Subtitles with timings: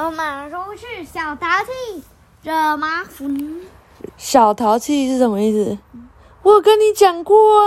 [0.00, 2.04] 我们出去小淘气，
[2.44, 3.60] 惹麻烦。
[4.16, 5.76] 小淘气是什么意思？
[6.44, 7.66] 我有跟你讲过啊，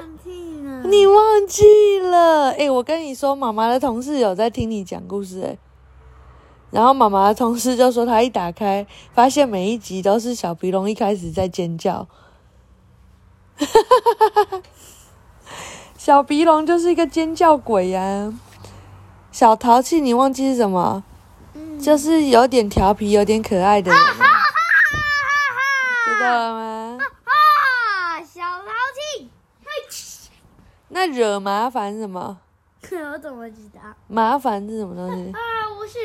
[0.00, 0.82] 忘记了。
[0.82, 2.50] 你忘记了？
[2.50, 5.56] 诶、我跟你说，妈妈的同事有在听你讲故事诶、
[6.72, 8.84] 然后妈妈的同事就说，他一打开，
[9.14, 12.08] 发现每一集都是小皮龙一开始在尖叫。
[15.96, 18.34] 小鼻龙就是一个尖叫鬼呀、
[19.30, 21.04] 小淘气，你忘记是什么？
[21.78, 24.00] 嗯就是有点调皮、有点可爱的人，
[26.04, 26.98] 知道了吗？
[27.24, 28.72] 啊，小淘
[29.16, 29.30] 气。
[30.88, 32.38] 那惹麻烦是什么？
[33.12, 33.80] 我怎么知道？
[34.08, 35.30] 麻烦是什么东西？
[35.32, 35.38] 啊，
[35.78, 36.04] 我是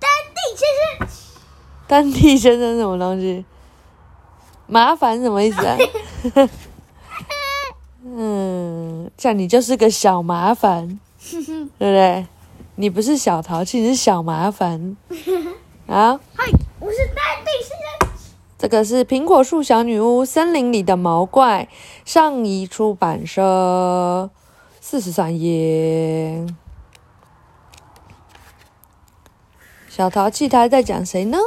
[0.00, 0.66] 丹地先
[0.98, 1.16] 生。
[1.86, 3.44] 丹地先生是什么东西？
[4.66, 5.76] 麻烦是什么意思啊？
[8.04, 10.98] 嗯，这样你就是个小麻烦，
[11.30, 12.26] 对不对？
[12.82, 14.96] 你不是小淘气，你是小麻烦。
[15.86, 16.50] 啊，嗨，
[16.80, 18.10] 我是丹地先生。
[18.58, 21.68] 这个是《苹果树小女巫：森林里的毛怪》，
[22.04, 24.28] 上一出版社，
[24.80, 26.44] 四十三页。
[29.88, 31.38] 小淘气他在讲谁呢？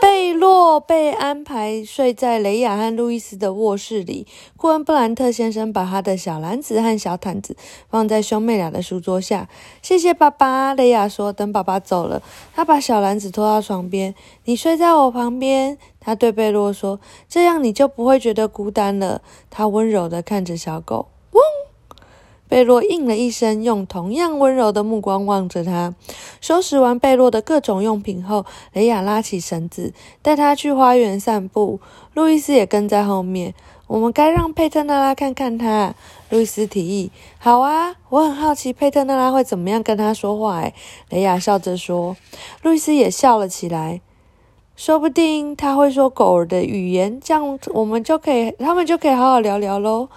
[0.00, 4.26] 贝洛被安排睡在雷亚和路易斯的卧室里。
[4.56, 7.56] 库恩布兰特先生把他的小篮子和小毯子
[7.90, 9.48] 放在兄妹俩的书桌下。
[9.82, 11.32] 谢谢爸爸，雷亚说。
[11.32, 12.22] 等爸爸走了，
[12.54, 14.14] 他把小篮子拖到床边。
[14.44, 19.22] 你睡在我旁边，他对贝洛说，这样你就不会觉得孤单了。
[19.50, 21.08] 他温柔地看着小狗。
[21.32, 21.40] 嗡，
[22.48, 25.94] 贝洛应了一声，用同样温柔的目光望着他。
[26.40, 31.80] 收拾完贝洛的各种用品后，雷亚拉起绳子，带他去花园散步。
[32.14, 33.54] 路易斯也跟在后面。
[33.86, 35.94] 我们该让佩特纳拉看看他。
[36.28, 40.74] 路易斯提议：“好啊，我很好奇佩特纳拉会怎么样跟他说话。”哎，
[41.08, 42.14] 雷亚笑着说。
[42.62, 44.02] 路易斯也笑了起来。
[44.76, 50.08] 说不定他会说狗儿的语言，这样我们就可以，他们就可以好好聊聊喽。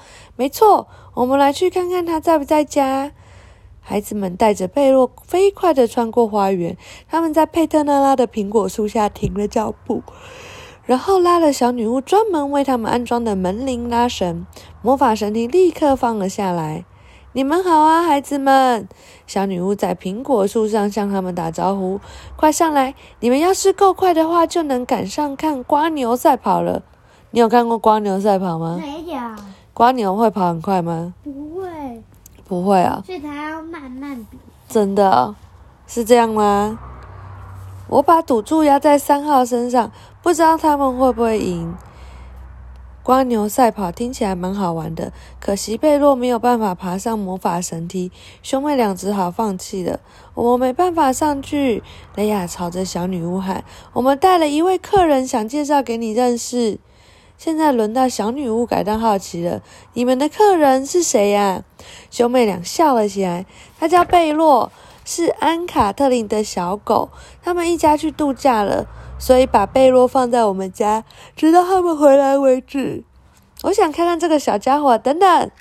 [0.41, 3.11] 没错，我们来去看看他在不在家。
[3.79, 6.75] 孩子们带着贝洛飞快地穿过花园，
[7.07, 10.01] 他们在佩特纳拉的苹果树下停了脚步，
[10.83, 14.47] 然后拉了小女巫专门为他们安装的门铃拉绳，
[14.81, 16.85] 魔法神梯立刻放了下来。
[17.33, 18.89] 你们好啊，孩子们！
[19.27, 21.99] 小女巫在苹果树上向他们打招呼
[22.35, 22.95] ：“快上来！
[23.19, 26.81] 你们要是够快的话，就能赶上看瓜牛赛跑了。
[27.29, 28.81] 你有看过瓜牛赛跑吗？
[28.81, 29.19] 没有，
[29.81, 31.11] 瓜牛会跑很快吗？
[31.23, 32.03] 不会，
[32.47, 33.01] 不会啊。
[33.03, 34.37] 所以他要慢慢比。
[34.69, 35.35] 真的哦、
[35.87, 36.77] 是这样吗？
[37.87, 41.73] 我把赌注压在三号身上，不知道他们会不会赢。
[43.01, 48.11] 瓜牛赛跑听起来蛮好玩的，可惜贝洛没有办法爬上魔法神梯，
[48.43, 49.99] 兄妹俩只好放弃了。
[50.35, 51.81] 我们没办法上去。
[52.13, 53.63] 雷亚朝着小女巫喊
[53.93, 56.77] ：“我们带了一位客人，想介绍给你认识。”
[57.43, 59.63] 现在轮到小女巫感到好奇了，
[59.93, 61.63] 你们的客人是谁呀、
[62.11, 63.47] 兄妹俩笑了起来。
[63.79, 64.71] 他叫贝洛，
[65.03, 67.09] 是安卡特林的小狗。
[67.41, 68.85] 他们一家去度假了，
[69.17, 71.03] 所以把贝洛放在我们家，
[71.35, 73.03] 直到他们回来为止。
[73.63, 74.95] 我想看看这个小家伙。
[74.99, 75.51] 等等，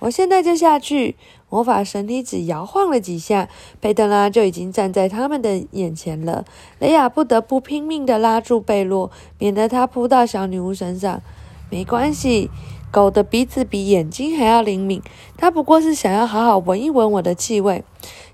[0.00, 1.16] 我现在就下去。
[1.56, 3.48] 魔法神体只摇晃了几下，
[3.80, 6.44] 佩特拉就已经站在他们的眼前了。
[6.78, 11.22] 雷亚不得不拼命地拉住贝洛，免得他扑到小女巫身上。
[11.70, 12.50] 没关系，
[12.92, 15.00] 狗的鼻子比眼睛还要灵敏，
[15.38, 17.82] 它不过是想要好好闻一闻我的气味。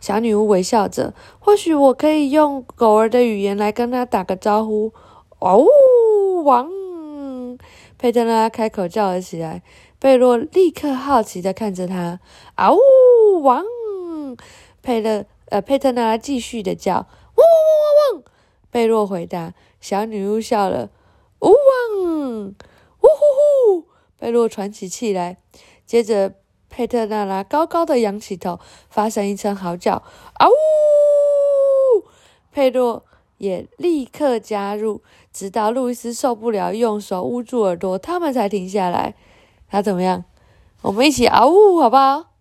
[0.00, 4.92] 小女巫微笑着，或许我可以用狗儿的语言来跟它打个招呼。
[5.38, 6.68] 哦呜，王！
[7.96, 9.62] 佩特拉开口叫了起来。
[10.00, 12.18] 贝洛立刻好奇地看着他。
[12.56, 12.78] 嗷呜，
[13.42, 13.64] 汪！
[14.82, 16.94] 佩勒呃佩特纳拉继续的叫。
[16.94, 17.04] 汪
[17.36, 17.44] 汪
[17.78, 18.32] 汪汪汪！
[18.70, 19.52] 贝洛回答。
[19.80, 20.90] 小女巫笑了。
[21.40, 22.46] 呜汪！
[22.48, 22.54] 呜
[23.00, 23.88] 呼呼！
[24.18, 25.38] 贝洛喘起气来，
[25.84, 26.34] 接着
[26.70, 30.04] 佩特纳拉高高的仰起头，发出一声嚎叫。
[30.38, 32.04] 嗷呜！
[32.52, 33.04] 佩洛
[33.38, 35.02] 也立刻加入，
[35.32, 39.14] 直到路易斯受不了，用手捂住耳朵，他们才停下来。
[39.68, 40.24] 他怎么样？
[40.82, 42.31] 我们一起嗷呜，好不好？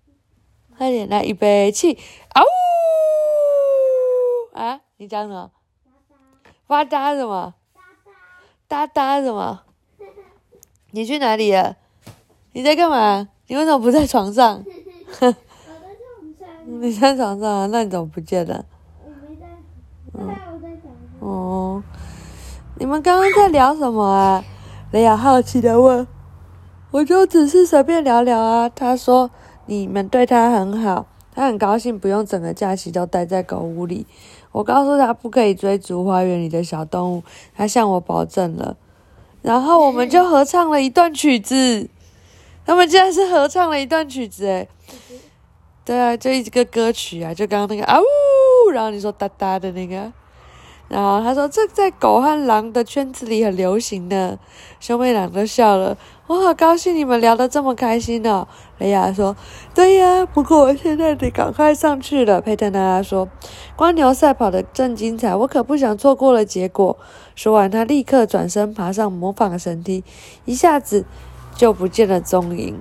[0.82, 1.94] 快点来，预备起，
[2.34, 2.48] 啊呜！
[4.58, 5.52] 啊，你讲什么？
[6.66, 7.54] 发呆什么？
[8.68, 9.62] 哒哒什么？
[10.90, 11.76] 你去哪里了？
[12.54, 13.30] 你在干嘛？
[13.46, 14.66] 你为什么不在床上？
[14.66, 14.72] 我
[15.22, 15.38] 在床
[16.40, 17.68] 上，你在床上啊？
[17.68, 18.66] 那你怎么不见了？
[19.06, 19.46] 我没在。
[20.14, 21.30] 嗯我在床上。
[21.30, 21.84] 哦，
[22.80, 24.44] 你们刚刚在聊什么啊？
[24.90, 26.08] 雷雅好奇的问。
[26.90, 28.68] 我就只是随便聊聊啊。
[28.68, 29.30] 他说
[29.66, 34.06] 你们对他很好，他很高兴不用整个假期都待在狗屋里。
[34.52, 37.24] 我告诉他不可以追逐花园里的小动物，
[37.56, 38.76] 他向我保证了。
[39.42, 41.90] 然后我们就合唱了一段曲子，
[42.66, 44.68] 他们竟然是合唱了一段曲子，诶
[45.84, 50.12] 对啊，就一个歌曲啊，就刚刚那个啊呜，然后你说哒哒的那个，
[50.92, 54.38] 然后他说这在狗和狼的圈子里很流行呢，
[54.82, 55.98] 兄妹俩都笑了，
[56.28, 58.46] 我好高兴你们聊得这么开心哦。
[58.78, 59.34] 雷亚说，
[59.74, 62.42] 对呀，不过我现在得赶快上去了。
[62.42, 63.30] 佩特娜拉说，
[63.78, 66.98] 光牛赛跑的正精彩，我可不想错过了结果。
[67.36, 70.04] 说完，他立刻转身爬上模仿神梯，
[70.44, 71.06] 一下子
[71.56, 72.78] 就不见了踪影。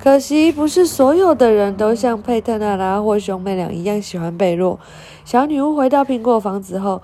[0.00, 4.78] 可惜，不是所有的人都像佩特纳拉或兄妹俩一样喜欢贝洛。
[5.24, 7.00] 小女巫回到苹果房子后，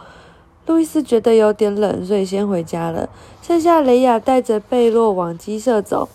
[0.71, 3.09] 路易斯觉得有点冷，所以先回家了。
[3.43, 6.09] 剩下雷亚带着贝洛往鸡舍走，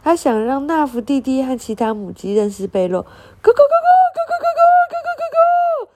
[0.00, 3.02] 他想让纳福弟弟和其他母鸡认识贝洛。
[3.02, 5.88] 咕咕咕咕咕咕咕咕咕咕咕咕！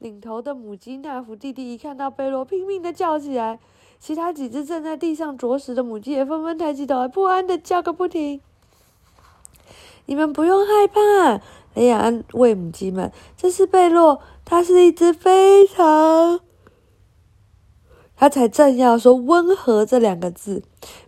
[0.00, 3.58] 领头的母鸡纳福弟弟一看到贝洛，拼命的叫起来。
[3.98, 8.42] 其他几只正在地上啄食的母鸡也纷纷抬起头来，不安的叫个不停。
[10.04, 11.40] 你们不用害怕，
[11.72, 13.10] 雷亚安慰母鸡们。
[13.34, 16.40] 这是贝洛，它是一只非常……
[18.16, 20.62] 他才正要说“温和”这两个字，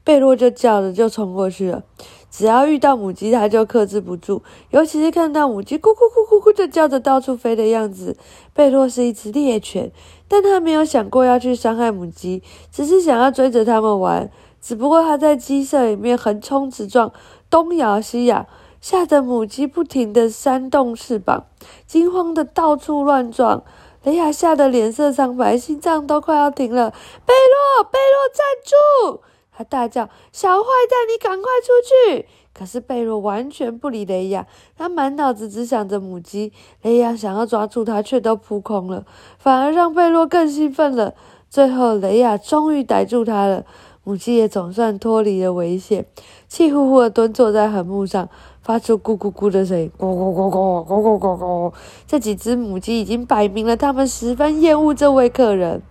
[0.05, 1.83] 贝洛就叫着就冲过去了。
[2.31, 8.17] 只要遇到母鸡，他就克制不住，尤其是看到母鸡咕咕咕咕咕的叫着到处飞的样子。
[8.53, 9.91] 贝洛是一只猎犬，
[10.29, 14.31] 但他没有想过要去伤害母鸡，只是想要追着它们玩。
[14.61, 17.13] 只不过他在鸡舍里面横冲直撞，
[17.49, 18.47] 东摇西摇。
[18.81, 21.47] 吓得母鸡不停地扇动翅膀，
[21.87, 23.65] 惊慌的到处乱撞。
[24.09, 26.91] 雷亚吓得脸色苍白，心脏都快要停了。
[27.27, 27.35] 贝
[27.77, 29.21] 洛，贝洛，站住！
[29.53, 32.27] 他大叫：“小坏蛋，你赶快出去！”
[32.59, 34.47] 可是贝洛完全不理雷亚，
[34.79, 36.55] 他满脑子只想着母鸡。
[36.81, 39.05] 雷亚想要抓住他，却都扑空了，
[39.39, 41.13] 反而让贝洛更兴奋了。
[41.51, 43.67] 最后，雷亚终于逮住他了，
[44.09, 46.07] 母鸡也总算脱离了危险，
[46.49, 48.27] 气呼呼的蹲坐在横木上。
[48.63, 51.75] 发出咕咕咕的声音，咕咕咕咕咕咕咕咕。
[52.07, 55.83] 这几只母鸡已经摆明了，它们十分厌恶这位客人。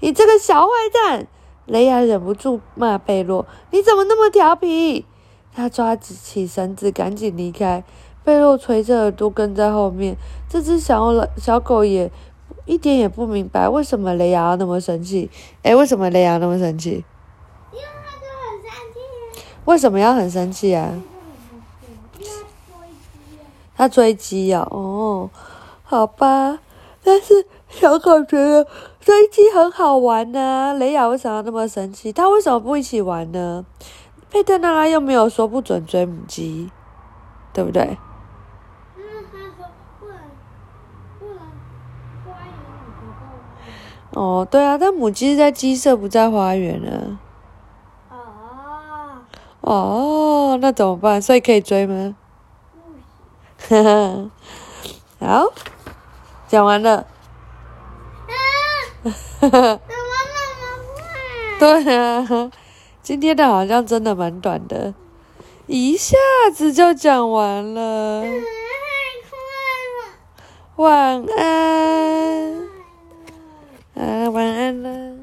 [0.00, 1.26] 你这个小坏蛋！
[1.66, 5.04] 雷亚忍不住骂贝洛：“你怎么那么调皮？”
[5.54, 7.84] 他抓起绳子，赶紧离开。
[8.24, 10.16] 贝洛垂着耳朵跟在后面。
[10.48, 12.10] 这只小小狗也
[12.64, 15.30] 一点也不明白为什么雷亚那么生气。
[15.62, 17.04] 哎，为什么雷亚那么生气？
[19.68, 20.94] 因为什么要很生气啊？
[23.76, 25.28] 他追鸡呀，哦，
[25.82, 26.58] 好吧，
[27.04, 28.66] 但是小狗觉得
[28.98, 30.72] 追鸡很好玩呢。
[30.78, 32.10] 雷亚为什么要那么生气？
[32.10, 33.66] 他为什么不一起玩呢？
[34.30, 36.70] 佩特娜拉又没有说不准追母鸡，
[37.52, 37.98] 对不对？
[38.96, 39.66] 嗯，他说
[40.00, 40.16] 不能
[41.18, 41.36] 不能
[42.24, 42.54] 花园里
[44.14, 47.18] 不哦，对啊，但母鸡在鸡舍，不在花园呢。
[49.72, 50.58] 哦。
[50.60, 51.20] 那怎么办？
[51.22, 52.16] 所以可以追吗？
[53.68, 54.30] 哈哈，
[55.20, 55.52] 好，
[56.48, 57.06] 讲完了。
[59.04, 59.68] 哈哈，怎么那
[60.56, 60.78] 么
[61.58, 61.82] 快？
[61.84, 62.50] 对啊，
[63.02, 64.94] 今天的好像真的蛮短的，
[65.66, 66.16] 一下
[66.52, 68.22] 子就讲完了。
[68.22, 69.30] 太快
[69.94, 70.08] 了。
[70.76, 72.68] 晚安。
[73.94, 75.17] 啊，晚安了。